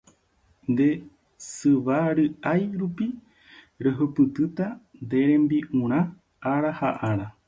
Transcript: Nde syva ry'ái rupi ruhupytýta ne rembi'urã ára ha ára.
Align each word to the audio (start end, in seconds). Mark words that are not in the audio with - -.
Nde 0.71 0.87
syva 1.51 1.97
ry'ái 2.17 2.63
rupi 2.79 3.07
ruhupytýta 3.83 4.65
ne 5.07 5.19
rembi'urã 5.29 5.99
ára 6.53 6.69
ha 6.79 6.89
ára. 7.11 7.27